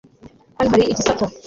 Hano 0.57 0.69
hari 0.71 0.83
igisato 0.85 1.25